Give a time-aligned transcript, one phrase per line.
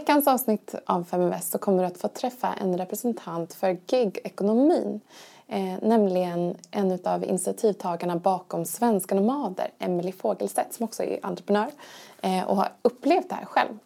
[0.00, 5.00] I veckans avsnitt av Feminvest så kommer du att få träffa en representant för gigekonomin.
[5.48, 11.70] Eh, nämligen en av initiativtagarna bakom Svenska Nomader, Emelie Fogelstedt som också är entreprenör
[12.22, 13.78] eh, och har upplevt det här själv.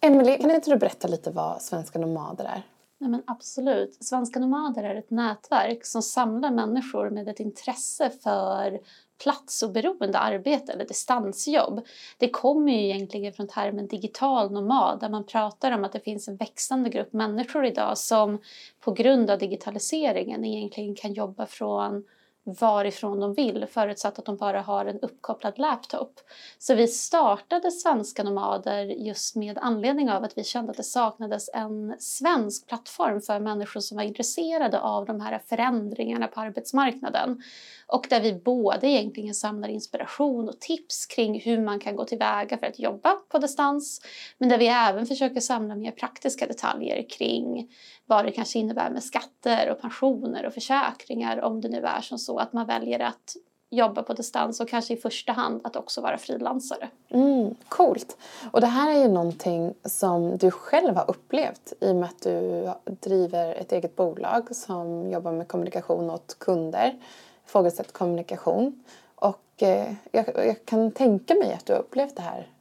[0.00, 2.62] Emelie, kan inte du berätta lite vad Svenska Nomader är?
[2.98, 4.04] Nej, men absolut.
[4.04, 8.80] Svenska Nomader är ett nätverk som samlar människor med ett intresse för
[9.24, 11.80] platsoberoende arbete eller distansjobb.
[12.18, 16.28] Det kommer ju egentligen från termen digital nomad där man pratar om att det finns
[16.28, 18.38] en växande grupp människor idag som
[18.80, 22.04] på grund av digitaliseringen egentligen kan jobba från
[22.44, 26.20] varifrån de vill förutsatt att de bara har en uppkopplad laptop.
[26.58, 31.50] Så vi startade Svenska Nomader just med anledning av att vi kände att det saknades
[31.54, 37.42] en svensk plattform för människor som var intresserade av de här förändringarna på arbetsmarknaden.
[37.86, 42.58] Och där vi både egentligen samlar inspiration och tips kring hur man kan gå tillväga
[42.58, 44.00] för att jobba på distans.
[44.38, 47.68] Men där vi även försöker samla mer praktiska detaljer kring
[48.06, 52.18] vad det kanske innebär med skatter och pensioner och försäkringar om det nu är som
[52.18, 53.36] så att man väljer att
[53.70, 56.88] jobba på distans och kanske i första hand att också vara frilansare.
[57.08, 58.16] Mm, coolt!
[58.52, 62.22] Och det här är ju någonting som du själv har upplevt i och med att
[62.22, 66.98] du driver ett eget bolag som jobbar med kommunikation åt kunder,
[67.46, 68.84] Fågelstedt kommunikation.
[69.14, 72.53] Och eh, jag, jag kan tänka mig att du har upplevt det här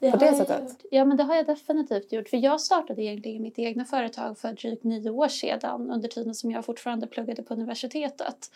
[0.00, 0.60] det på det sättet?
[0.60, 0.82] Gjort.
[0.90, 2.28] Ja, men det har jag definitivt gjort.
[2.28, 6.50] För jag startade egentligen mitt egna företag för drygt nio år sedan under tiden som
[6.50, 8.50] jag fortfarande pluggade på universitetet.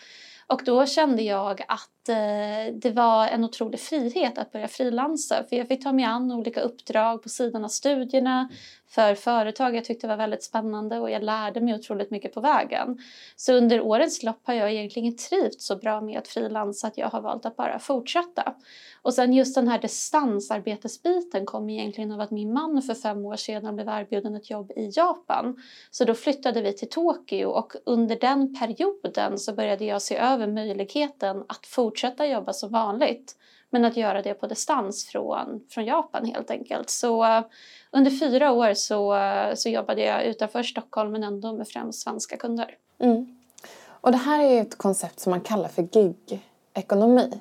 [0.46, 5.44] Och då kände jag att eh, det var en otrolig frihet att börja frilansa.
[5.48, 8.48] För jag fick ta mig an olika uppdrag på sidan av studierna
[8.94, 12.98] för företag jag tyckte var väldigt spännande och jag lärde mig otroligt mycket på vägen.
[13.36, 17.08] Så under årens lopp har jag egentligen trivts så bra med att frilansa att jag
[17.08, 18.54] har valt att bara fortsätta.
[19.02, 23.36] Och sen just den här distansarbetesbiten kom egentligen av att min man för fem år
[23.36, 25.62] sedan blev erbjuden ett jobb i Japan.
[25.90, 30.46] Så då flyttade vi till Tokyo och under den perioden så började jag se över
[30.46, 33.36] möjligheten att fortsätta jobba som vanligt
[33.72, 36.90] men att göra det på distans från, från Japan helt enkelt.
[36.90, 37.44] Så eh,
[37.90, 42.36] under fyra år så, eh, så jobbade jag utanför Stockholm men ändå med främst svenska
[42.36, 42.76] kunder.
[42.98, 43.38] Mm.
[43.86, 47.40] Och det här är ju ett koncept som man kallar för gig-ekonomi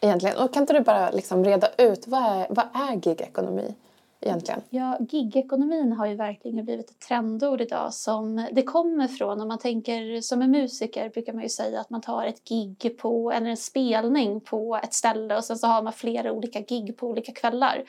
[0.00, 0.36] egentligen.
[0.36, 3.74] Och kan inte du bara liksom reda ut vad är, vad är gig-ekonomi?
[4.24, 4.60] Egentligen.
[4.70, 9.58] Ja, gigekonomin har ju verkligen blivit ett trendord idag som det kommer från om man
[9.58, 13.50] tänker som en musiker brukar man ju säga att man tar ett gig på eller
[13.50, 17.32] en spelning på ett ställe och sen så har man flera olika gig på olika
[17.32, 17.84] kvällar.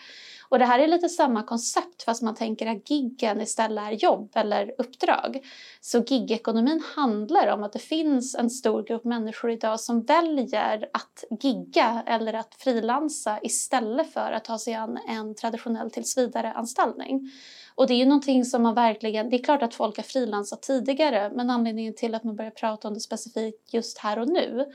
[0.50, 4.31] Och det här är lite samma koncept fast man tänker att giggen istället är jobb
[4.35, 5.45] eller uppdrag.
[5.81, 11.24] Så gigekonomin handlar om att det finns en stor grupp människor idag som väljer att
[11.41, 17.31] gigga eller att frilansa istället för att ta sig an en traditionell tillsvidare tillsvidareanställning.
[17.75, 20.62] Och det är ju någonting som man verkligen, det är klart att folk har frilansat
[20.62, 24.66] tidigare men anledningen till att man börjar prata om det specifikt just här och nu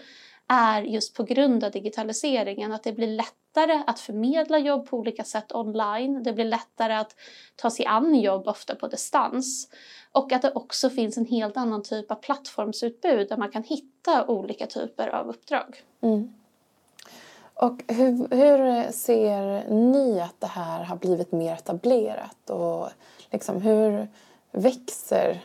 [0.48, 5.24] är just på grund av digitaliseringen att det blir lättare att förmedla jobb på olika
[5.24, 6.22] sätt online.
[6.22, 7.16] Det blir lättare att
[7.56, 9.68] ta sig an jobb ofta på distans.
[10.12, 14.26] Och att det också finns en helt annan typ av plattformsutbud där man kan hitta
[14.26, 15.82] olika typer av uppdrag.
[16.02, 16.39] Mm.
[17.60, 22.50] Och hur, hur, ser ni att det här har blivit mer etablerat?
[22.50, 22.88] Och
[23.30, 24.08] liksom, hur
[24.50, 25.44] växer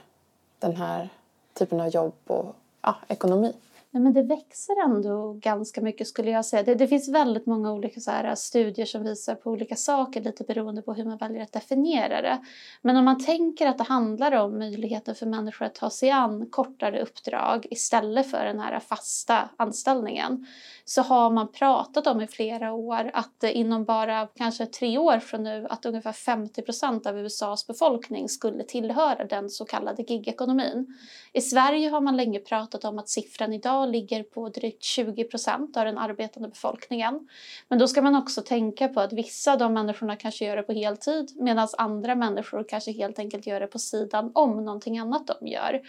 [0.59, 1.09] den här
[1.53, 3.53] typen av jobb och ja, ekonomi?
[3.95, 6.63] Nej, men det växer ändå ganska mycket skulle jag säga.
[6.63, 10.21] Det, det finns väldigt många olika så här, äh, studier som visar på olika saker
[10.21, 12.41] lite beroende på hur man väljer att definiera det.
[12.81, 16.49] Men om man tänker att det handlar om möjligheten för människor att ta sig an
[16.49, 20.47] kortare uppdrag istället för den här fasta anställningen
[20.85, 25.43] så har man pratat om i flera år att inom bara kanske tre år från
[25.43, 30.97] nu att ungefär 50 procent av USAs befolkning skulle tillhöra den så kallade gigekonomin.
[31.33, 35.77] I Sverige har man länge pratat om att siffran idag ligger på drygt 20 procent
[35.77, 37.27] av den arbetande befolkningen.
[37.67, 40.63] Men då ska man också tänka på att vissa av de människorna kanske gör det
[40.63, 45.27] på heltid medan andra människor kanske helt enkelt gör det på sidan om någonting annat
[45.27, 45.81] de gör.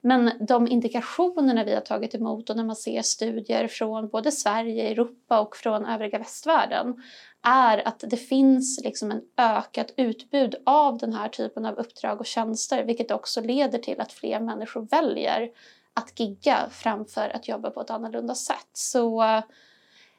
[0.00, 4.90] Men de indikationerna vi har tagit emot och när man ser studier från både Sverige,
[4.90, 7.02] Europa och från övriga västvärlden
[7.42, 12.26] är att det finns liksom en ökat utbud av den här typen av uppdrag och
[12.26, 15.50] tjänster vilket också leder till att fler människor väljer
[15.94, 18.68] att gigga framför att jobba på ett annorlunda sätt.
[18.72, 19.42] Så eh,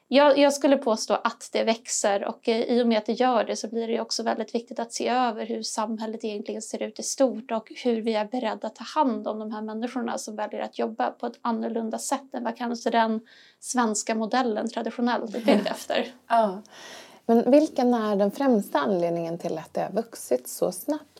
[0.08, 3.44] jag, jag, skulle påstå att det växer och eh, i och med att det gör
[3.44, 6.98] det så blir det också väldigt viktigt att se över hur samhället egentligen ser ut
[6.98, 10.36] i stort och hur vi är beredda att ta hand om de här människorna som
[10.36, 13.20] väljer att jobba på ett annorlunda sätt än vad kanske den
[13.60, 16.12] svenska modellen traditionellt är byggd efter.
[16.28, 16.62] Ja.
[17.26, 21.11] Men vilken är den främsta anledningen till att det har vuxit så snabbt?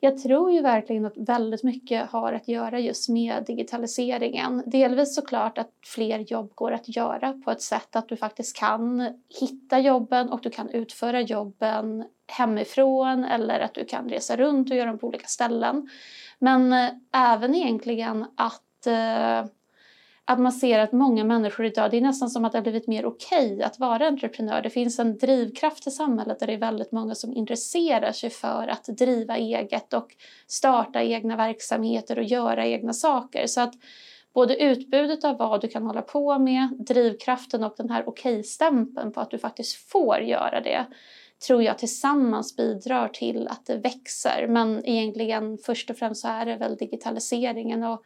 [0.00, 4.62] Jag tror ju verkligen att väldigt mycket har att göra just med digitaliseringen.
[4.66, 9.08] Delvis såklart att fler jobb går att göra på ett sätt att du faktiskt kan
[9.40, 14.76] hitta jobben och du kan utföra jobben hemifrån eller att du kan resa runt och
[14.76, 15.88] göra dem på olika ställen.
[16.38, 19.50] Men eh, även egentligen att eh,
[20.28, 22.86] att man ser att många människor idag, det är nästan som att det har blivit
[22.86, 24.62] mer okej okay att vara entreprenör.
[24.62, 28.68] Det finns en drivkraft i samhället där det är väldigt många som intresserar sig för
[28.68, 33.46] att driva eget och starta egna verksamheter och göra egna saker.
[33.46, 33.74] Så att
[34.34, 39.20] både utbudet av vad du kan hålla på med, drivkraften och den här okej-stämpeln på
[39.20, 40.86] att du faktiskt får göra det
[41.46, 44.46] tror jag tillsammans bidrar till att det växer.
[44.48, 48.02] Men egentligen först och främst så är det väl digitaliseringen och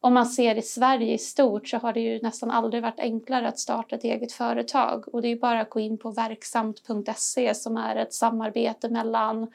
[0.00, 3.48] om man ser i Sverige i stort så har det ju nästan aldrig varit enklare
[3.48, 5.14] att starta ett eget företag.
[5.14, 9.52] Och det är ju bara att gå in på verksamt.se som är ett samarbete mellan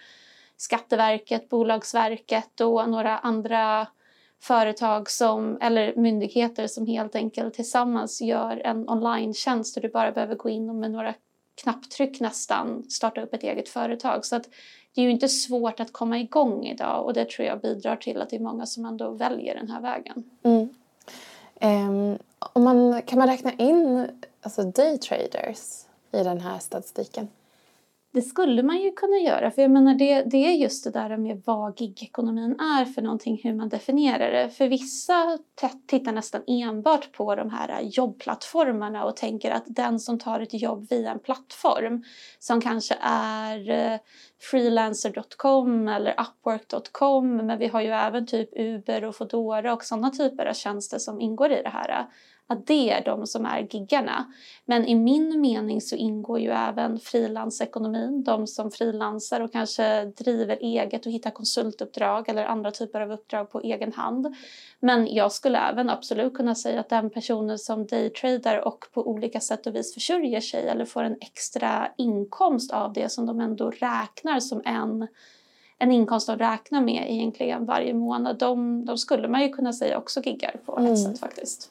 [0.57, 3.87] Skatteverket, Bolagsverket och några andra
[4.41, 9.33] företag som, eller myndigheter som helt enkelt tillsammans gör en online
[9.75, 11.13] där du bara behöver gå in och med några
[11.61, 14.25] knapptryck nästan starta upp ett eget företag.
[14.25, 14.49] Så att
[14.95, 18.21] det är ju inte svårt att komma igång idag och det tror jag bidrar till
[18.21, 20.23] att det är många som ändå väljer den här vägen.
[20.43, 20.69] Mm.
[21.61, 24.07] Um, om man, kan man räkna in
[24.41, 27.27] alltså daytraders i den här statistiken?
[28.13, 31.17] Det skulle man ju kunna göra, för jag menar det, det är just det där
[31.17, 34.49] med vad gigekonomin är för någonting, hur man definierar det.
[34.49, 35.37] För vissa
[35.87, 40.87] tittar nästan enbart på de här jobbplattformarna och tänker att den som tar ett jobb
[40.89, 42.03] via en plattform
[42.39, 43.99] som kanske är eh,
[44.51, 50.45] freelancer.com eller upwork.com men vi har ju även typ Uber och Foodora och sådana typer
[50.45, 52.07] av tjänster som ingår i det här
[52.47, 54.33] att det är de som är giggarna.
[54.65, 60.57] Men i min mening så ingår ju även frilansekonomin, de som frilansar och kanske driver
[60.61, 64.35] eget och hittar konsultuppdrag eller andra typer av uppdrag på egen hand.
[64.79, 69.39] Men jag skulle även absolut kunna säga att den personen som daytradar och på olika
[69.39, 73.69] sätt och vis försörjer sig eller får en extra inkomst av det som de ändå
[73.69, 75.07] räknar som en
[75.83, 78.37] en inkomst de räknar med egentligen varje månad.
[78.37, 80.97] De, de skulle man ju kunna säga också giggar på ett mm.
[80.97, 81.69] sätt faktiskt.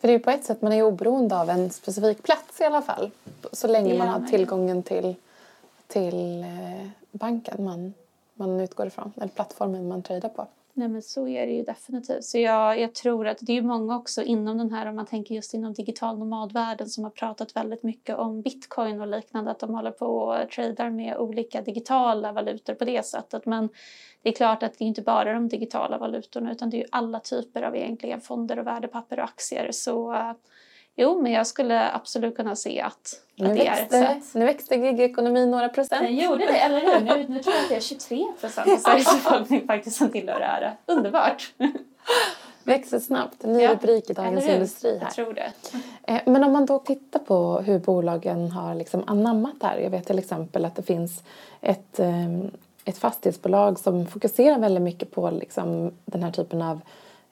[0.00, 2.64] För det är ju på ett sätt man är oberoende av en specifik plats i
[2.64, 3.10] alla fall.
[3.52, 5.14] Så länge man har tillgången till,
[5.86, 7.94] till eh, banken man,
[8.34, 9.12] man utgår ifrån.
[9.16, 10.46] Eller plattformen man tradar på.
[10.76, 12.24] Nej men så är det ju definitivt.
[12.24, 15.34] Så jag, jag tror att det är många också inom den här, om man tänker
[15.34, 19.74] just inom digital nomadvärlden som har pratat väldigt mycket om bitcoin och liknande, att de
[19.74, 23.46] håller på och tradar med olika digitala valutor på det sättet.
[23.46, 23.68] Men
[24.22, 26.88] det är klart att det är inte bara de digitala valutorna utan det är ju
[26.90, 29.68] alla typer av egentligen fonder och värdepapper och aktier.
[29.72, 30.32] Så eh,
[30.96, 34.34] Jo, men jag skulle absolut kunna se att, nu att det växte, är ett sätt.
[34.34, 36.02] Nu växte gigekonomin några procent.
[36.02, 37.00] Den gjorde det, eller hur?
[37.00, 40.40] Nu, nu tror jag att det är 23 procent av Sveriges befolkning faktiskt som tillhör
[40.40, 40.76] det här.
[40.86, 41.52] Underbart!
[42.64, 43.44] Växer snabbt.
[43.44, 45.06] Ny rubrik i Dagens Industri här.
[45.06, 45.52] Jag tror det.
[46.02, 49.78] Eh, men om man då tittar på hur bolagen har liksom anammat det här.
[49.78, 51.22] Jag vet till exempel att det finns
[51.60, 52.28] ett, eh,
[52.84, 56.80] ett fastighetsbolag som fokuserar väldigt mycket på liksom den här typen av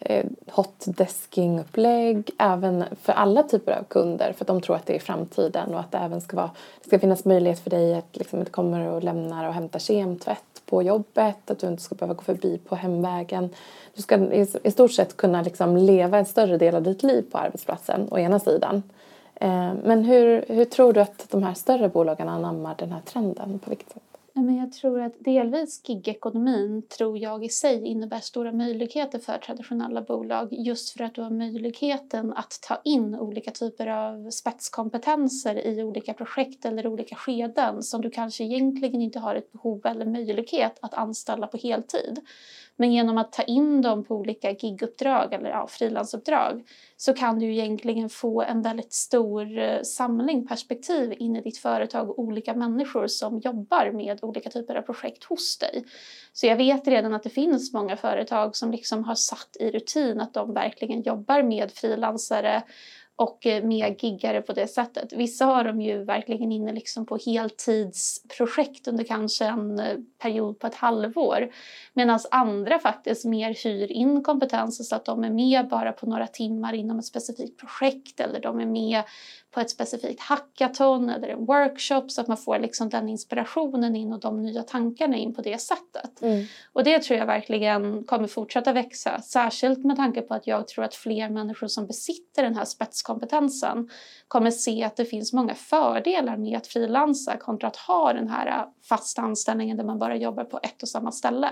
[0.04, 5.00] Eh, hotdesking-upplägg även för alla typer av kunder för att de tror att det är
[5.00, 6.50] framtiden och att det även ska, vara,
[6.82, 10.82] det ska finnas möjlighet för dig att liksom, kommer och lämnar och hämtar kemtvätt på
[10.82, 13.50] jobbet, att du inte ska behöva gå förbi på hemvägen.
[13.94, 17.24] Du ska i, i stort sett kunna liksom leva en större del av ditt liv
[17.32, 18.82] på arbetsplatsen, å ena sidan.
[19.34, 23.58] Eh, men hur, hur tror du att de här större bolagen anammar den här trenden?
[23.58, 24.11] På vilket sätt?
[24.34, 29.38] Nej, men jag tror att delvis gigekonomin tror jag i sig innebär stora möjligheter för
[29.38, 35.66] traditionella bolag just för att du har möjligheten att ta in olika typer av spetskompetenser
[35.66, 40.06] i olika projekt eller olika skeden som du kanske egentligen inte har ett behov eller
[40.06, 42.20] möjlighet att anställa på heltid.
[42.76, 46.62] Men genom att ta in dem på olika giguppdrag eller ja, frilansuppdrag
[47.04, 52.10] så kan du egentligen få en väldigt stor eh, samling perspektiv in i ditt företag
[52.10, 55.84] och olika människor som jobbar med olika typer av projekt hos dig.
[56.32, 60.20] Så jag vet redan att det finns många företag som liksom har satt i rutin
[60.20, 62.62] att de verkligen jobbar med frilansare
[63.16, 65.12] och eh, mer giggare på det sättet.
[65.12, 70.66] Vissa har de ju verkligen inne liksom på heltidsprojekt under kanske en eh, period på
[70.66, 71.50] ett halvår.
[71.92, 76.26] Medan andra faktiskt mer hyr in kompetens så att de är med bara på några
[76.26, 79.02] timmar inom ett specifikt projekt eller de är med
[79.52, 84.12] på ett specifikt hackathon eller en workshop så att man får liksom den inspirationen in
[84.12, 86.22] och de nya tankarna in på det sättet.
[86.22, 86.44] Mm.
[86.72, 90.84] Och det tror jag verkligen kommer fortsätta växa, särskilt med tanke på att jag tror
[90.84, 93.90] att fler människor som besitter den här spetskompetensen
[94.28, 98.66] kommer se att det finns många fördelar med att frilansa kontra att ha den här
[98.88, 101.50] fasta anställningen där man bara jobbar på ett och samma ställe.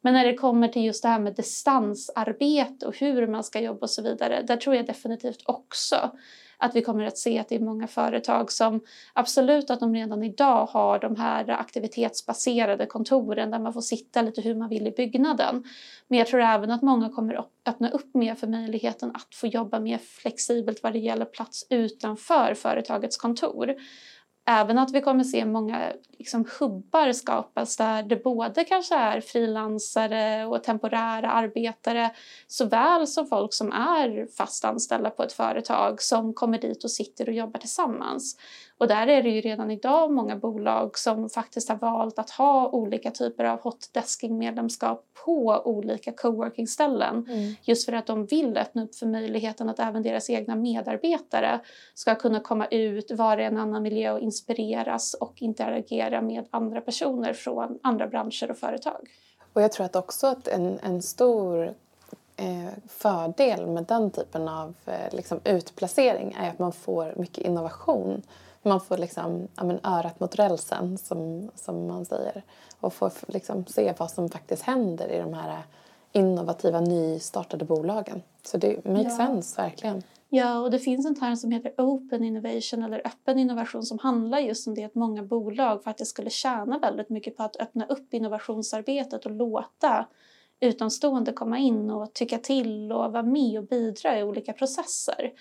[0.00, 3.80] Men när det kommer till just det här med distansarbete och hur man ska jobba
[3.80, 6.10] och så vidare, där tror jag definitivt också
[6.58, 8.80] att vi kommer att se att det är många företag som
[9.12, 14.40] absolut att de redan idag har de här aktivitetsbaserade kontoren där man får sitta lite
[14.40, 15.64] hur man vill i byggnaden.
[16.08, 19.80] Men jag tror även att många kommer öppna upp mer för möjligheten att få jobba
[19.80, 23.74] mer flexibelt vad det gäller plats utanför företagets kontor
[24.46, 30.46] även att vi kommer se många liksom, hubbar skapas där det både kanske är frilansare
[30.46, 32.10] och temporära arbetare
[32.46, 37.28] såväl som folk som är fast anställda på ett företag som kommer dit och sitter
[37.28, 38.36] och jobbar tillsammans.
[38.78, 42.68] Och där är det ju redan idag många bolag som faktiskt har valt att ha
[42.68, 47.26] olika typer av hotdesking-medlemskap på olika coworking-ställen.
[47.28, 47.54] Mm.
[47.62, 51.60] Just för att de vill öppna upp för möjligheten att även deras egna medarbetare
[51.94, 56.80] ska kunna komma ut, vara i en annan miljö och inspireras och interagera med andra
[56.80, 59.08] personer från andra branscher och företag.
[59.52, 61.74] Och jag tror att också att en, en stor
[62.36, 68.22] eh, fördel med den typen av eh, liksom utplacering är att man får mycket innovation
[68.66, 72.42] man får liksom, ja, men örat mot rälsen, som, som man säger
[72.80, 75.62] och får liksom se vad som faktiskt händer i de här
[76.12, 78.22] innovativa, nystartade bolagen.
[78.42, 79.26] Så det makes ja.
[79.26, 80.02] sense, verkligen.
[80.28, 84.38] Ja, och det finns en term som heter open innovation eller öppen innovation som handlar
[84.38, 88.14] just om det att många bolag faktiskt skulle tjäna väldigt mycket på att öppna upp
[88.14, 90.06] innovationsarbetet och låta
[90.60, 95.32] utomstående komma in och tycka till och vara med och bidra i olika processer.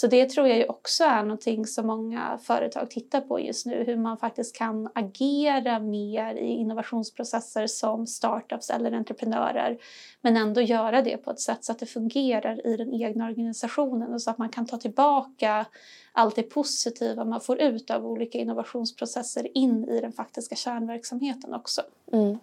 [0.00, 3.84] Så det tror jag ju också är någonting som många företag tittar på just nu,
[3.84, 9.78] hur man faktiskt kan agera mer i innovationsprocesser som startups eller entreprenörer,
[10.20, 14.14] men ändå göra det på ett sätt så att det fungerar i den egna organisationen
[14.14, 15.66] och så att man kan ta tillbaka
[16.12, 21.82] allt det positiva man får ut av olika innovationsprocesser in i den faktiska kärnverksamheten också.
[22.12, 22.38] Mm.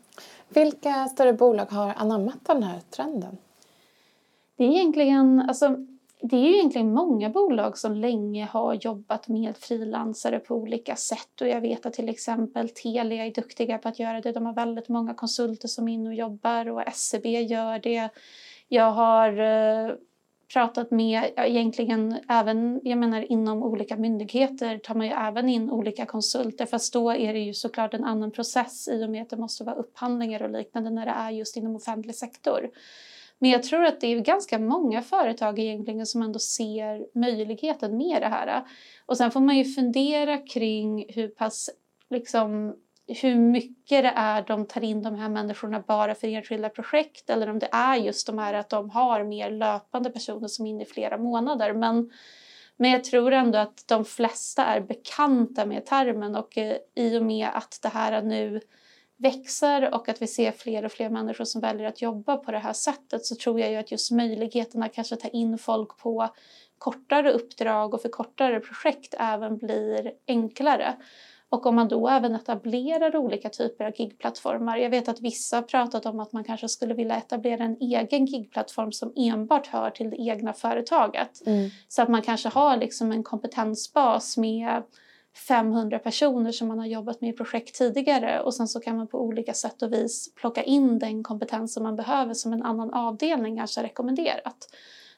[0.49, 3.37] Vilka större bolag har anammat den här trenden?
[4.57, 5.75] Det är egentligen, alltså
[6.21, 11.41] det är ju egentligen många bolag som länge har jobbat med frilansare på olika sätt
[11.41, 14.31] och jag vet att till exempel Telia är duktiga på att göra det.
[14.31, 18.09] De har väldigt många konsulter som är inne och jobbar och SEB gör det.
[18.67, 19.95] Jag har eh,
[20.53, 26.05] pratat med, egentligen även, jag menar inom olika myndigheter tar man ju även in olika
[26.05, 29.37] konsulter fast då är det ju såklart en annan process i och med att det
[29.37, 32.69] måste vara upphandlingar och liknande när det är just inom offentlig sektor.
[33.39, 38.21] Men jag tror att det är ganska många företag egentligen som ändå ser möjligheten med
[38.21, 38.63] det här.
[39.05, 41.69] Och sen får man ju fundera kring hur pass
[42.09, 42.75] liksom
[43.07, 47.49] hur mycket det är de tar in de här människorna bara för enskilda projekt eller
[47.49, 50.83] om det är just de här att de har mer löpande personer som är inne
[50.83, 51.73] i flera månader.
[51.73, 52.11] Men,
[52.77, 57.25] men jag tror ändå att de flesta är bekanta med termen och eh, i och
[57.25, 58.61] med att det här nu
[59.17, 62.59] växer och att vi ser fler och fler människor som väljer att jobba på det
[62.59, 66.29] här sättet så tror jag ju att just möjligheten att kanske ta in folk på
[66.77, 70.95] kortare uppdrag och för kortare projekt även blir enklare.
[71.49, 74.77] Och om man då även etablerar olika typer av gigplattformar.
[74.77, 78.25] Jag vet att vissa har pratat om att man kanske skulle vilja etablera en egen
[78.25, 81.47] gigplattform som enbart hör till det egna företaget.
[81.47, 81.69] Mm.
[81.87, 84.83] Så att man kanske har liksom en kompetensbas med
[85.37, 89.07] 500 personer som man har jobbat med i projekt tidigare och sen så kan man
[89.07, 92.93] på olika sätt och vis plocka in den kompetens som man behöver som en annan
[92.93, 94.67] avdelning kanske rekommenderat.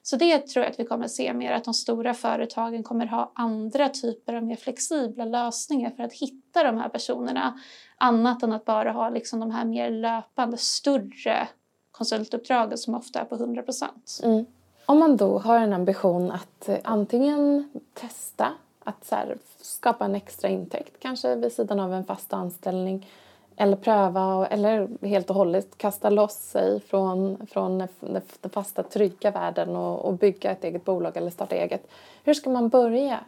[0.01, 3.31] Så det tror jag att vi kommer se mer, att de stora företagen kommer ha
[3.35, 7.59] andra typer av mer flexibla lösningar för att hitta de här personerna.
[7.97, 11.47] Annat än att bara ha liksom de här mer löpande, större
[11.91, 14.19] konsultuppdragen som ofta är på 100 procent.
[14.23, 14.45] Mm.
[14.85, 18.47] Om man då har en ambition att eh, antingen testa
[18.89, 23.07] att så här, skapa en extra intäkt kanske vid sidan av en fast anställning
[23.55, 27.77] eller pröva eller helt och hållet kasta loss sig från, från
[28.41, 31.87] den fasta trygga världen och, och bygga ett eget bolag eller starta eget.
[32.23, 33.19] Hur ska man börja?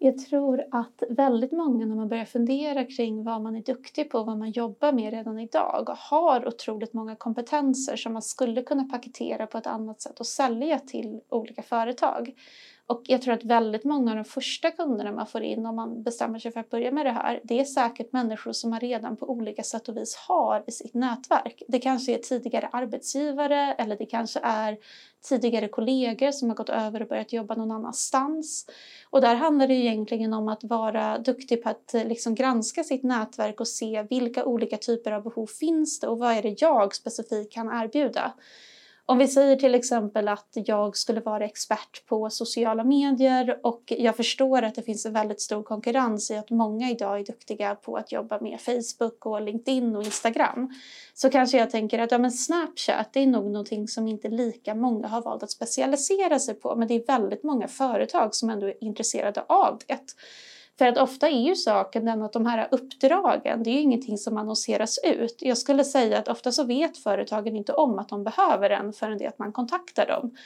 [0.00, 4.22] Jag tror att väldigt många när man börjar fundera kring vad man är duktig på,
[4.22, 9.46] vad man jobbar med redan idag har otroligt många kompetenser som man skulle kunna paketera
[9.46, 12.34] på ett annat sätt och sälja till olika företag.
[12.88, 16.02] Och jag tror att väldigt många av de första kunderna man får in om man
[16.02, 19.16] bestämmer sig för att börja med det här, det är säkert människor som man redan
[19.16, 21.62] på olika sätt och vis har i sitt nätverk.
[21.68, 24.78] Det kanske är tidigare arbetsgivare eller det kanske är
[25.28, 28.66] tidigare kollegor som har gått över och börjat jobba någon annanstans.
[29.10, 33.02] Och där handlar det egentligen om att vara duktig på att eh, liksom granska sitt
[33.02, 36.94] nätverk och se vilka olika typer av behov finns det och vad är det jag
[36.94, 38.32] specifikt kan erbjuda.
[39.10, 44.16] Om vi säger till exempel att jag skulle vara expert på sociala medier och jag
[44.16, 47.96] förstår att det finns en väldigt stor konkurrens i att många idag är duktiga på
[47.96, 50.74] att jobba med Facebook och LinkedIn och Instagram.
[51.14, 55.08] Så kanske jag tänker att ja, men Snapchat är nog någonting som inte lika många
[55.08, 58.84] har valt att specialisera sig på men det är väldigt många företag som ändå är
[58.84, 60.14] intresserade av det.
[60.78, 64.18] För att ofta är ju saken den att de här uppdragen, det är ju ingenting
[64.18, 65.36] som annonseras ut.
[65.40, 69.18] Jag skulle säga att ofta så vet företagen inte om att de behöver en förrän
[69.18, 70.36] det att man kontaktar dem.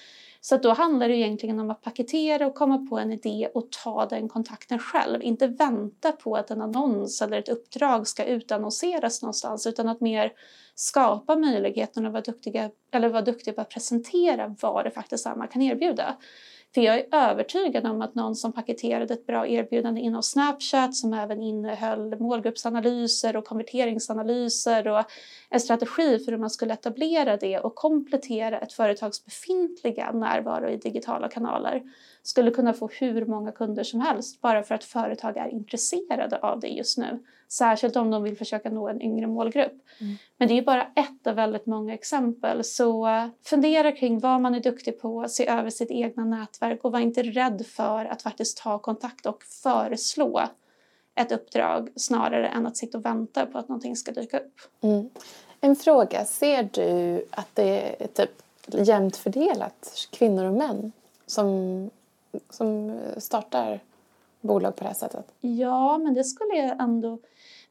[0.40, 4.06] Så då handlar det egentligen om att paketera och komma på en idé och ta
[4.06, 5.22] den kontakten själv.
[5.22, 10.32] Inte vänta på att en annons eller ett uppdrag ska utannonseras någonstans utan att mer
[10.74, 15.34] skapa möjligheten att vara duktiga, eller vara duktig på att presentera vad det faktiskt är
[15.34, 16.16] man kan erbjuda.
[16.74, 21.14] För jag är övertygad om att någon som paketerade ett bra erbjudande inom Snapchat som
[21.14, 25.04] även innehöll målgruppsanalyser och konverteringsanalyser och
[25.50, 30.76] en strategi för hur man skulle etablera det och komplettera ett företags befintliga närvaro i
[30.76, 31.82] digitala kanaler
[32.22, 36.60] skulle kunna få hur många kunder som helst bara för att företag är intresserade av
[36.60, 37.18] det just nu.
[37.48, 39.82] Särskilt om de vill försöka nå en yngre målgrupp.
[40.00, 40.14] Mm.
[40.36, 42.64] Men det är bara ett av väldigt många exempel.
[42.64, 46.92] Så uh, fundera kring vad man är duktig på, se över sitt egna nätverk och
[46.92, 50.42] var inte rädd för att faktiskt ta kontakt och föreslå
[51.14, 54.60] ett uppdrag snarare än att sitta och vänta på att någonting ska dyka upp.
[54.80, 55.10] Mm.
[55.60, 60.92] En fråga, ser du att det är typ jämnt fördelat, kvinnor och män,
[61.26, 61.90] som,
[62.50, 63.80] som startar
[64.40, 65.26] bolag på det här sättet?
[65.40, 67.18] Ja, men det skulle jag ändå...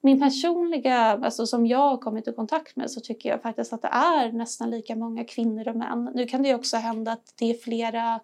[0.04, 3.82] Min personliga, alltså som jag har kommit i kontakt med så tycker jag faktiskt att
[3.82, 6.12] det är nästan lika många kvinnor och män.
[6.14, 8.20] Nu kan det ju också hända att det är flera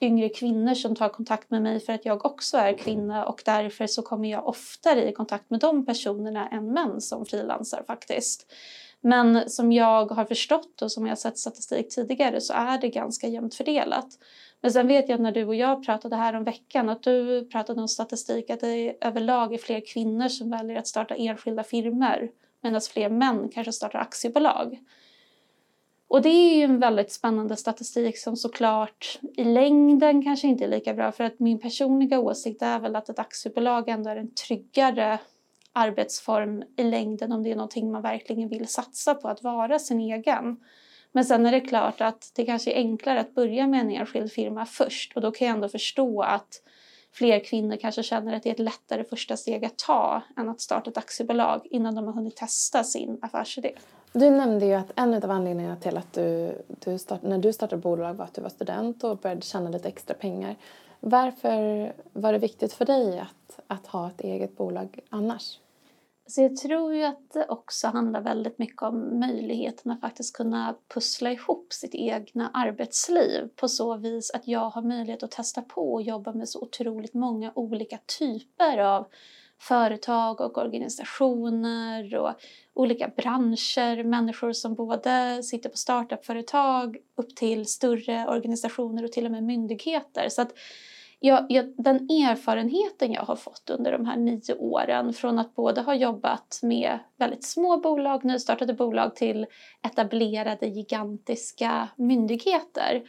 [0.00, 3.86] yngre kvinnor som tar kontakt med mig för att jag också är kvinna och därför
[3.86, 8.46] så kommer jag oftare i kontakt med de personerna än män som frilansar faktiskt.
[9.00, 13.28] Men som jag har förstått och som jag sett statistik tidigare så är det ganska
[13.28, 14.08] jämnt fördelat.
[14.62, 17.80] Men sen vet jag när du och jag pratade här om veckan att du pratade
[17.80, 22.80] om statistik att det överlag är fler kvinnor som väljer att starta enskilda firmor medan
[22.80, 24.78] fler män kanske startar aktiebolag.
[26.08, 30.68] Och det är ju en väldigt spännande statistik som såklart i längden kanske inte är
[30.68, 34.34] lika bra för att min personliga åsikt är väl att ett aktiebolag ändå är en
[34.34, 35.18] tryggare
[35.72, 40.00] arbetsform i längden om det är någonting man verkligen vill satsa på att vara sin
[40.00, 40.56] egen.
[41.12, 44.32] Men sen är det klart att det kanske är enklare att börja med en enskild
[44.32, 46.62] firma först och då kan jag ändå förstå att
[47.12, 50.60] fler kvinnor kanske känner att det är ett lättare första steg att ta än att
[50.60, 53.72] starta ett aktiebolag innan de har hunnit testa sin affärsidé.
[54.12, 57.82] Du nämnde ju att en av anledningarna till att du, du start, när du startade
[57.82, 60.56] bolag var att du var student och började tjäna lite extra pengar.
[61.00, 65.58] Varför var det viktigt för dig att, att ha ett eget bolag annars?
[66.26, 70.76] Så jag tror ju att det också handlar väldigt mycket om möjligheten att faktiskt kunna
[70.94, 75.92] pussla ihop sitt egna arbetsliv på så vis att jag har möjlighet att testa på
[75.92, 79.06] och jobba med så otroligt många olika typer av
[79.58, 82.32] företag och organisationer och
[82.74, 89.32] olika branscher, människor som både sitter på startupföretag upp till större organisationer och till och
[89.32, 90.28] med myndigheter.
[90.28, 90.52] Så att
[91.24, 95.80] jag, jag, den erfarenheten jag har fått under de här nio åren från att både
[95.80, 99.46] ha jobbat med väldigt små bolag, nystartade bolag till
[99.82, 103.02] etablerade gigantiska myndigheter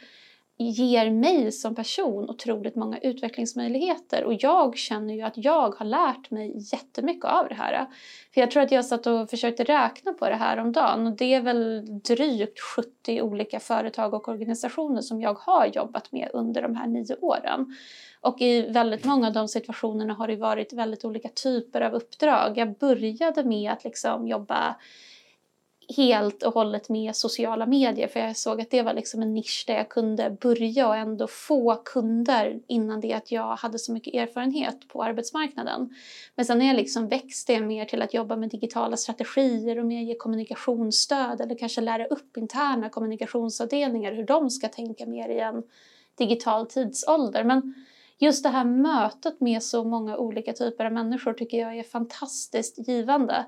[0.56, 6.30] ger mig som person otroligt många utvecklingsmöjligheter och jag känner ju att jag har lärt
[6.30, 7.86] mig jättemycket av det här.
[8.34, 11.16] För jag tror att jag satt och försökte räkna på det här om dagen och
[11.16, 16.62] det är väl drygt 70 olika företag och organisationer som jag har jobbat med under
[16.62, 17.76] de här nio åren.
[18.20, 22.58] Och i väldigt många av de situationerna har det varit väldigt olika typer av uppdrag.
[22.58, 24.76] Jag började med att liksom jobba
[25.96, 29.64] helt och hållet med sociala medier för jag såg att det var liksom en nisch
[29.66, 34.14] där jag kunde börja och ändå få kunder innan det att jag hade så mycket
[34.14, 35.94] erfarenhet på arbetsmarknaden.
[36.34, 39.86] Men sen när jag liksom växte jag mer till att jobba med digitala strategier och
[39.86, 45.40] mer ge kommunikationsstöd eller kanske lära upp interna kommunikationsavdelningar hur de ska tänka mer i
[45.40, 45.62] en
[46.18, 47.44] digital tidsålder.
[47.44, 47.74] Men
[48.18, 52.88] just det här mötet med så många olika typer av människor tycker jag är fantastiskt
[52.88, 53.44] givande.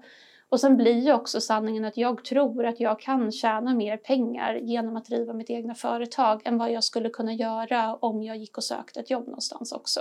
[0.48, 4.54] Och sen blir ju också sanningen att jag tror att jag kan tjäna mer pengar
[4.54, 8.56] genom att driva mitt egna företag än vad jag skulle kunna göra om jag gick
[8.56, 10.00] och sökte ett jobb någonstans också.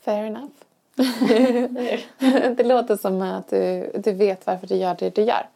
[0.00, 0.52] Fair enough.
[2.56, 5.48] det låter som att du, du vet varför du gör det du gör.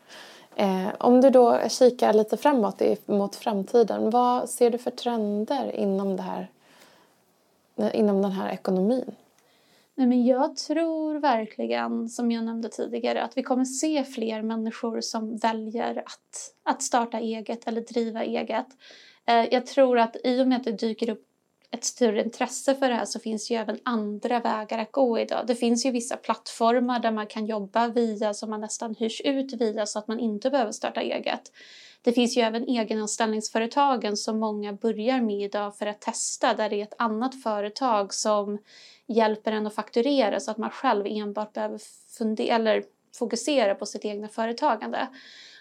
[0.56, 6.16] Eh, om du då kikar lite framåt mot framtiden, vad ser du för trender inom,
[6.16, 6.48] det här,
[7.92, 9.14] inom den här ekonomin?
[9.98, 15.00] Nej, men jag tror verkligen, som jag nämnde tidigare, att vi kommer se fler människor
[15.00, 18.66] som väljer att, att starta eget eller driva eget.
[19.26, 21.24] Eh, jag tror att i och med att det dyker upp
[21.70, 25.44] ett större intresse för det här så finns ju även andra vägar att gå idag.
[25.46, 29.52] Det finns ju vissa plattformar där man kan jobba via som man nästan hyrs ut
[29.52, 31.52] via så att man inte behöver starta eget.
[32.02, 36.76] Det finns ju även egenanställningsföretagen som många börjar med idag för att testa där det
[36.76, 38.58] är ett annat företag som
[39.08, 41.80] hjälper en att fakturera så att man själv enbart behöver
[42.18, 42.84] fundera eller
[43.18, 45.08] fokusera på sitt egna företagande.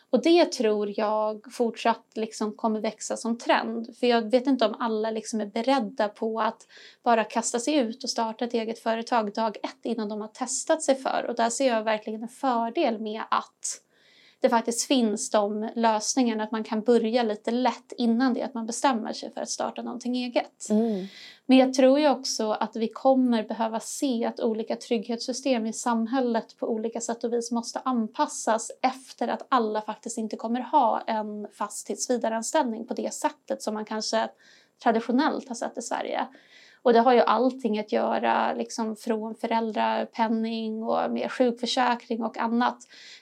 [0.09, 3.97] Och det tror jag fortsatt liksom kommer växa som trend.
[3.99, 6.67] För jag vet inte om alla liksom är beredda på att
[7.03, 10.83] bara kasta sig ut och starta ett eget företag dag ett innan de har testat
[10.83, 11.25] sig för.
[11.29, 13.81] Och där ser jag verkligen en fördel med att
[14.39, 18.65] det faktiskt finns de lösningarna att man kan börja lite lätt innan det att man
[18.65, 20.69] bestämmer sig för att starta någonting eget.
[20.69, 21.07] Mm.
[21.45, 26.57] Men jag tror ju också att vi kommer behöva se att olika trygghetssystem i samhället
[26.57, 31.47] på olika sätt och vis måste anpassas efter att alla faktiskt inte kommer ha en
[31.53, 34.29] fast tillsvidareanställning på det sättet som man kanske
[34.83, 36.27] traditionellt har sett i Sverige.
[36.87, 42.77] Och det har ju allting att göra liksom från föräldrapenning och mer sjukförsäkring och annat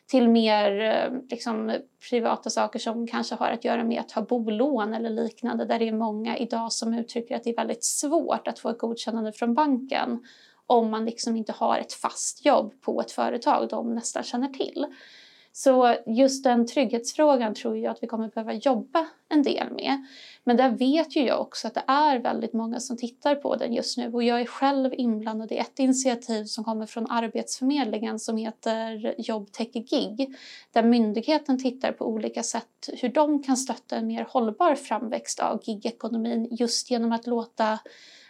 [0.07, 1.75] till mer eh, liksom,
[2.09, 5.87] privata saker som kanske har att göra med att ha bolån eller liknande där det
[5.87, 9.53] är många idag som uttrycker att det är väldigt svårt att få ett godkännande från
[9.53, 10.23] banken
[10.67, 14.85] om man liksom inte har ett fast jobb på ett företag de nästan känner till.
[15.57, 20.05] Så just den trygghetsfrågan tror jag att vi kommer behöva jobba en del med.
[20.43, 23.73] Men där vet ju jag också att det är väldigt många som tittar på den
[23.73, 28.37] just nu och jag är själv inblandad i ett initiativ som kommer från Arbetsförmedlingen som
[28.37, 30.35] heter Jobbtech Gig
[30.71, 35.59] där myndigheten tittar på olika sätt hur de kan stötta en mer hållbar framväxt av
[35.63, 37.79] gigekonomin just genom att låta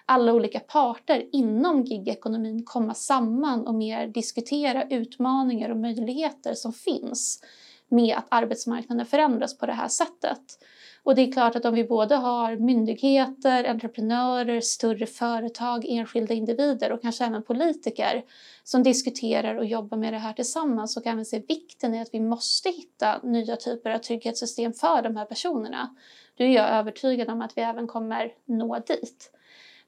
[0.06, 7.44] alla olika parter inom gigekonomin komma samman och mer diskutera utmaningar och möjligheter som finns
[7.90, 10.60] med att arbetsmarknaden förändras på det här sättet.
[11.04, 16.92] Och det är klart att om vi både har myndigheter, entreprenörer, större företag, enskilda individer
[16.92, 18.24] och kanske även politiker
[18.64, 22.14] som diskuterar och jobbar med det här tillsammans så kan vi se vikten i att
[22.14, 25.96] vi måste hitta nya typer av trygghetssystem för de här personerna.
[26.38, 29.32] Då är jag övertygad om att vi även kommer nå dit.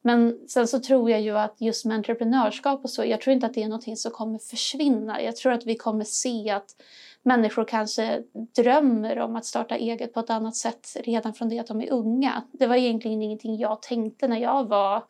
[0.08, 3.46] Men sen så tror jag ju att just med entreprenörskap och så, jag tror inte
[3.46, 5.22] att det är någonting som kommer försvinna.
[5.22, 6.76] Jag tror att vi kommer se att
[7.24, 8.24] människor kanske
[8.56, 11.92] drömmer om att starta eget på ett annat sätt redan från det att de är
[11.92, 12.44] unga.
[12.52, 15.04] Det var egentligen ingenting jag tänkte när jag var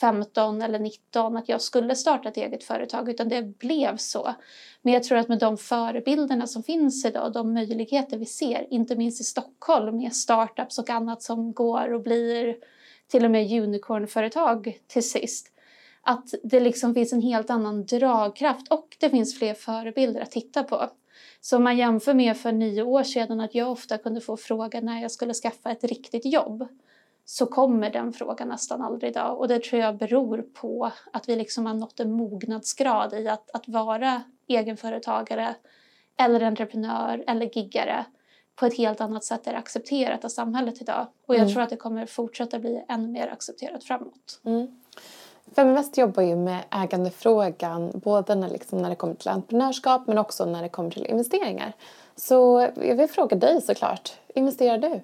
[0.00, 4.34] 15 eller 19 att jag skulle starta ett eget företag utan det blev så.
[4.82, 8.66] Men jag tror att med de förebilderna som finns idag och de möjligheter vi ser,
[8.70, 12.56] inte minst i Stockholm med startups och annat som går och blir
[13.08, 15.52] till och med unicornföretag till sist.
[16.02, 20.62] Att det liksom finns en helt annan dragkraft och det finns fler förebilder att titta
[20.64, 20.90] på.
[21.40, 24.84] Så om man jämför med för nio år sedan att jag ofta kunde få frågan
[24.84, 26.68] när jag skulle skaffa ett riktigt jobb
[27.24, 31.36] så kommer den frågan nästan aldrig idag och det tror jag beror på att vi
[31.36, 35.54] liksom har nått en mognadsgrad i att, att vara egenföretagare
[36.16, 38.04] eller entreprenör eller giggare
[38.58, 41.06] på ett helt annat sätt är accepterat av samhället idag.
[41.26, 41.52] Och jag mm.
[41.52, 44.40] tror att det kommer fortsätta bli ännu mer accepterat framåt.
[44.44, 44.80] Mm.
[45.56, 50.44] Feminvest jobbar ju med ägandefrågan både när, liksom, när det kommer till entreprenörskap men också
[50.44, 51.72] när det kommer till investeringar.
[52.16, 55.00] Så jag vill fråga dig såklart, investerar du?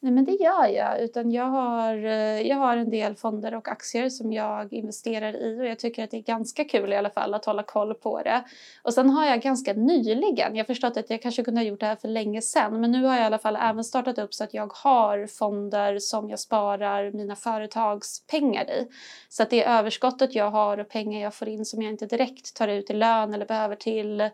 [0.00, 1.00] Nej, men det gör jag.
[1.00, 5.60] Utan jag, har, eh, jag har en del fonder och aktier som jag investerar i
[5.60, 8.22] och jag tycker att det är ganska kul i alla fall att hålla koll på
[8.22, 8.44] det.
[8.82, 11.86] Och sen har jag ganska nyligen, jag förstått att jag kanske kunde ha gjort det
[11.86, 14.44] här för länge sedan, men nu har jag i alla fall även startat upp så
[14.44, 18.88] att jag har fonder som jag sparar mina företagspengar i.
[19.28, 22.56] Så att det överskottet jag har och pengar jag får in som jag inte direkt
[22.56, 24.30] tar ut i lön eller behöver till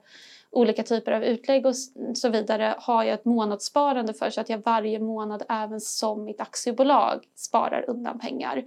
[0.55, 1.77] olika typer av utlägg och
[2.15, 6.41] så vidare har jag ett månadssparande för så att jag varje månad även som mitt
[6.41, 8.65] aktiebolag sparar undan pengar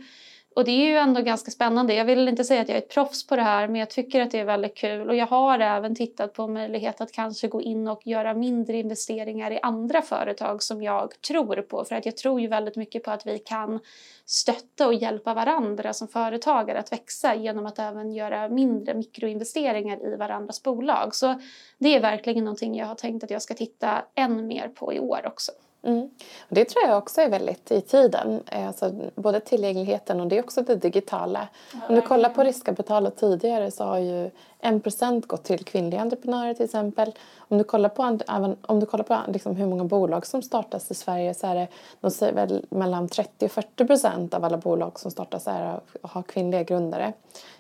[0.58, 1.94] och det är ju ändå ganska spännande.
[1.94, 4.22] Jag vill inte säga att jag är ett proffs på det här men jag tycker
[4.22, 7.62] att det är väldigt kul och jag har även tittat på möjlighet att kanske gå
[7.62, 12.18] in och göra mindre investeringar i andra företag som jag tror på för att jag
[12.18, 13.80] tror ju väldigt mycket på att vi kan
[14.26, 20.16] stötta och hjälpa varandra som företagare att växa genom att även göra mindre mikroinvesteringar i
[20.16, 21.16] varandras bolag.
[21.16, 21.42] Så
[21.78, 25.00] det är verkligen någonting jag har tänkt att jag ska titta än mer på i
[25.00, 25.52] år också.
[25.84, 26.10] Mm.
[26.50, 28.44] Det tror jag också är väldigt i tiden.
[28.52, 31.48] Alltså, både tillgängligheten och det är också det digitala.
[31.90, 34.30] Om du kollar på riskkapital tidigare så har ju
[34.62, 37.12] 1% gått till kvinnliga entreprenörer till exempel.
[37.38, 40.92] Om du kollar på, även, om du kollar på liksom hur många bolag som startas
[40.92, 41.68] i Sverige så är det
[42.02, 46.24] de säger väl mellan 30 och 40 procent av alla bolag som startas är, har
[46.24, 47.14] kvinnliga grundare.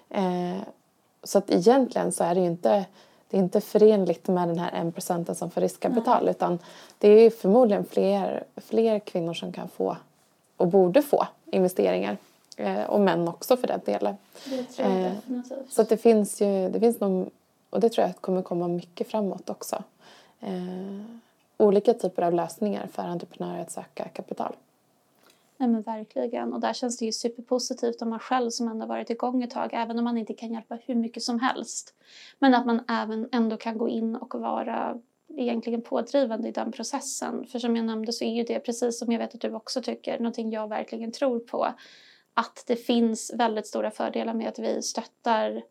[0.09, 0.57] Eh,
[1.23, 2.85] så att egentligen så är det ju inte
[3.29, 6.31] det är inte förenligt med den här en procenten som får riskkapital Nej.
[6.31, 6.59] utan
[6.97, 9.97] det är förmodligen fler, fler kvinnor som kan få
[10.57, 12.17] och borde få investeringar.
[12.57, 14.17] Eh, och män också för den delen.
[14.45, 15.73] Det tror jag eh, definitivt.
[15.73, 17.29] Så det finns ju, det finns någon,
[17.69, 19.83] och det tror jag kommer komma mycket framåt också.
[20.39, 21.01] Eh,
[21.57, 24.53] olika typer av lösningar för entreprenörer att söka kapital.
[25.59, 26.53] Nej men verkligen.
[26.53, 29.69] Och där känns det ju superpositivt om man själv som ändå varit igång ett tag,
[29.73, 31.93] även om man inte kan hjälpa hur mycket som helst.
[32.39, 34.97] Men att man även ändå kan gå in och vara
[35.37, 37.45] egentligen pådrivande i den processen.
[37.47, 39.81] För som jag nämnde så är ju det, precis som jag vet att du också
[39.81, 41.67] tycker, någonting jag verkligen tror på.
[42.33, 45.61] Att det finns väldigt stora fördelar med att vi stöttar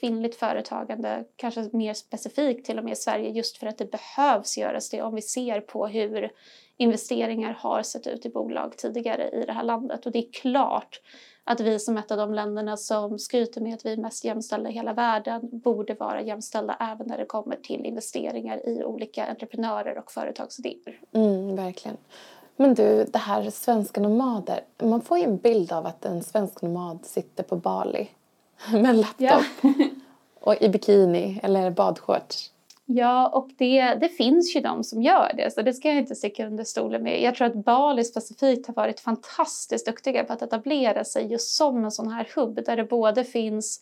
[0.00, 4.58] kvinnligt företagande, kanske mer specifikt till och med i Sverige, just för att det behövs
[4.58, 6.32] göras det om vi ser på hur
[6.76, 10.06] investeringar har sett ut i bolag tidigare i det här landet.
[10.06, 11.00] Och det är klart
[11.44, 14.70] att vi som ett av de länderna som skryter med att vi är mest jämställda
[14.70, 19.98] i hela världen borde vara jämställda även när det kommer till investeringar i olika entreprenörer
[19.98, 21.00] och företagsidéer.
[21.12, 21.96] Mm, verkligen.
[22.56, 24.60] Men du, det här svenska nomader.
[24.82, 28.08] Man får ju en bild av att en svensk nomad sitter på Bali
[28.72, 29.42] med en laptop yeah.
[30.40, 32.50] och i bikini eller badshorts.
[32.88, 36.14] Ja, och det, det finns ju de som gör det, så det ska jag inte
[36.14, 37.22] sticka under stolen med.
[37.22, 41.84] Jag tror att Bali specifikt har varit fantastiskt duktiga på att etablera sig just som
[41.84, 43.80] en sån här hubb där det både finns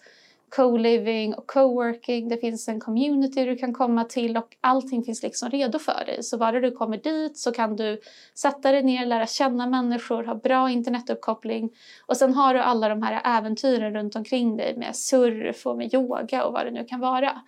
[0.57, 5.51] co-living och co-working, det finns en community du kan komma till och allting finns liksom
[5.51, 6.23] redo för dig.
[6.23, 8.01] Så bara du kommer dit så kan du
[8.35, 11.71] sätta dig ner, lära känna människor, ha bra internetuppkoppling
[12.07, 15.95] och sen har du alla de här äventyren runt omkring dig med surf och med
[15.95, 17.41] yoga och vad det nu kan vara.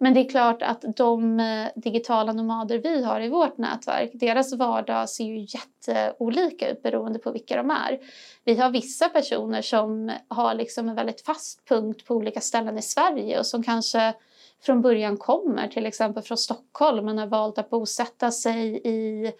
[0.00, 4.52] Men det är klart att de eh, digitala nomader vi har i vårt nätverk, deras
[4.52, 7.98] vardag ser ju jätteolika ut beroende på vilka de är.
[8.44, 12.82] Vi har vissa personer som har liksom en väldigt fast punkt på olika ställen i
[12.82, 14.14] Sverige och som kanske
[14.62, 19.32] från början kommer till exempel från Stockholm men har valt att bosätta sig i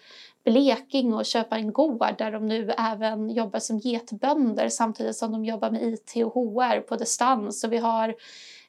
[0.43, 5.45] Blekinge och köpa en gård där de nu även jobbar som getbönder samtidigt som de
[5.45, 7.63] jobbar med IT och HR på distans.
[7.63, 8.15] Och vi har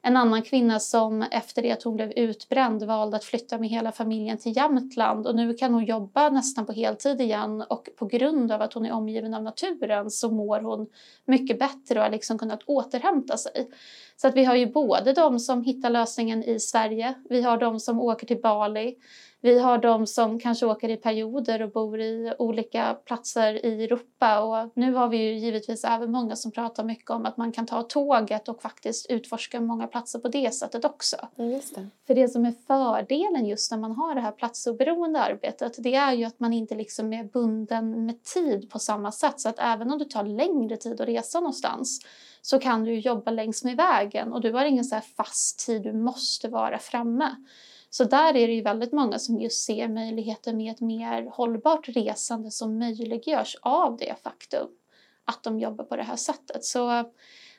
[0.03, 3.93] en annan kvinna som efter det att hon blev utbränd valde att flytta med hela
[3.93, 5.27] familjen till Jämtland.
[5.27, 7.63] Och nu kan hon jobba nästan på heltid igen.
[7.63, 10.87] Och på grund av att hon är omgiven av naturen så mår hon
[11.25, 13.71] mycket bättre och har liksom kunnat återhämta sig.
[14.17, 17.81] Så att vi har ju både de som hittar lösningen i Sverige, vi har de
[17.81, 18.97] som åker till Bali,
[19.43, 24.41] vi har de som kanske åker i perioder och bor i olika platser i Europa
[24.41, 27.67] och nu har vi ju givetvis även många som pratar mycket om att man kan
[27.67, 31.17] ta tåget och faktiskt utforska många platser på det sättet också.
[31.37, 31.87] Just det.
[32.07, 36.13] För det som är fördelen just när man har det här platsoberoende arbetet det är
[36.13, 39.91] ju att man inte liksom är bunden med tid på samma sätt så att även
[39.91, 42.01] om du tar längre tid att resa någonstans
[42.43, 45.93] så kan du jobba längs med vägen och du har ingen så fast tid du
[45.93, 47.35] måste vara framme.
[47.91, 51.89] Så där är det ju väldigt många som just ser möjligheten med ett mer hållbart
[51.89, 54.69] resande som möjliggörs av det faktum
[55.25, 56.65] att de jobbar på det här sättet.
[56.65, 57.05] Så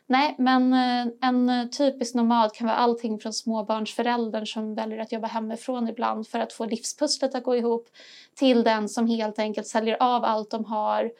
[0.05, 5.27] nej, men eh, en typisk nomad kan vara allting från småbarnsföräldern som väljer att jobba
[5.27, 7.87] hemifrån ibland för att få livspusslet att gå ihop
[8.35, 11.11] till den som helt enkelt säljer av allt de har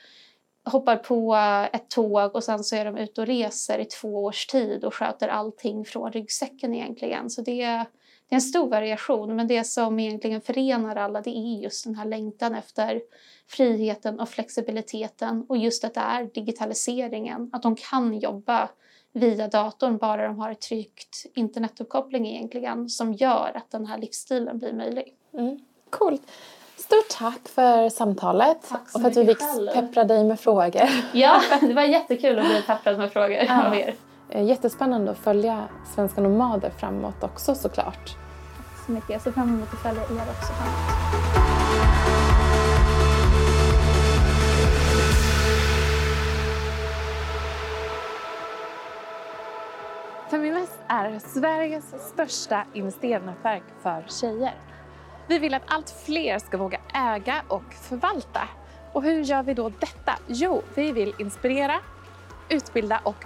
[0.64, 1.36] hoppar på
[1.74, 4.94] ett tåg och sen så är de ute och reser i två års tid och
[4.94, 7.30] sköter allting från ryggsäcken egentligen.
[7.30, 7.86] Så det
[8.32, 11.96] det är en stor variation, men det som egentligen förenar alla det är just den
[11.96, 13.02] här längtan efter
[13.48, 18.70] friheten och flexibiliteten och just att det är digitaliseringen, att de kan jobba
[19.14, 24.60] via datorn bara de har ett tryggt internetuppkoppling egentligen som gör att den här livsstilen
[24.60, 25.16] blir möjlig.
[25.34, 25.60] Mm.
[25.90, 26.22] Coolt.
[26.78, 29.40] Stort tack för samtalet och för att vi fick
[29.74, 30.90] peppra dig med frågor.
[31.14, 33.68] Ja, det var jättekul att bli pepprad med frågor ja.
[33.68, 33.96] av er.
[34.34, 38.18] Eh, jättespännande att följa Svenska Nomader framåt också såklart.
[38.58, 39.10] Tack så mycket.
[39.10, 41.12] Jag ser fram emot att följa er också framåt.
[50.30, 54.54] Feminvest är Sveriges största investeringsnätverk för tjejer.
[55.28, 58.42] Vi vill att allt fler ska våga äga och förvalta.
[58.94, 60.14] Och hur gör vi då detta?
[60.28, 61.76] Jo, vi vill inspirera,
[62.50, 63.26] utbilda och